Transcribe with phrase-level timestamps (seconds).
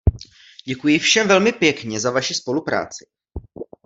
[0.65, 3.05] Děkuji všem velmi pěkně za vaši spolupráci.